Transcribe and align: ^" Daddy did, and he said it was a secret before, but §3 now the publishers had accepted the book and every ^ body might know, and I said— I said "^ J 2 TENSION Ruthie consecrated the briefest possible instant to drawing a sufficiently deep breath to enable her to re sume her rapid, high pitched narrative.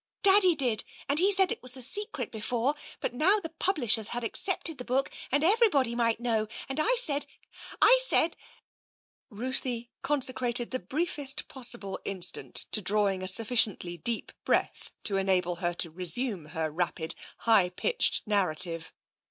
^" 0.19 0.21
Daddy 0.23 0.55
did, 0.55 0.83
and 1.07 1.19
he 1.19 1.31
said 1.31 1.51
it 1.51 1.61
was 1.61 1.77
a 1.77 1.81
secret 1.83 2.31
before, 2.31 2.73
but 3.01 3.11
§3 3.13 3.17
now 3.17 3.39
the 3.39 3.53
publishers 3.59 4.07
had 4.09 4.23
accepted 4.23 4.79
the 4.79 4.83
book 4.83 5.11
and 5.31 5.43
every 5.43 5.67
^ 5.67 5.71
body 5.71 5.93
might 5.93 6.19
know, 6.19 6.47
and 6.67 6.79
I 6.79 6.95
said— 6.97 7.27
I 7.83 7.99
said 8.01 8.31
"^ 8.31 8.31
J 8.31 8.33
2 8.33 8.35
TENSION 8.35 8.37
Ruthie 9.45 9.91
consecrated 10.01 10.71
the 10.71 10.79
briefest 10.79 11.47
possible 11.47 11.99
instant 12.03 12.65
to 12.71 12.81
drawing 12.81 13.21
a 13.21 13.27
sufficiently 13.27 13.97
deep 13.99 14.31
breath 14.43 14.91
to 15.03 15.17
enable 15.17 15.57
her 15.57 15.75
to 15.75 15.91
re 15.91 16.07
sume 16.07 16.45
her 16.55 16.71
rapid, 16.71 17.13
high 17.41 17.69
pitched 17.69 18.23
narrative. 18.25 18.91